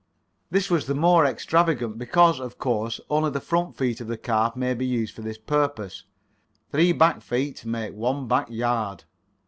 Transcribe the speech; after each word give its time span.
This 0.49 0.67
was 0.71 0.87
the 0.87 0.95
more 0.95 1.27
extravagant 1.27 1.99
because, 1.99 2.39
of 2.39 2.57
course, 2.57 2.99
only 3.07 3.29
the 3.29 3.39
front 3.39 3.77
feet 3.77 4.01
of 4.01 4.07
the 4.07 4.17
calf 4.17 4.55
may 4.55 4.73
be 4.73 4.83
used 4.83 5.13
for 5.13 5.21
this 5.21 5.37
purpose. 5.37 6.05
Three 6.71 6.91
back 6.91 7.21
feet 7.21 7.63
make 7.67 7.93
one 7.93 8.27
back 8.27 8.49
yard. 8.49 9.03